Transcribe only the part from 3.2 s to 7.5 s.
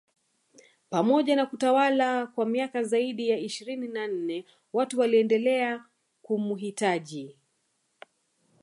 ya ishirini na nne watu waliendelea kumuhitaji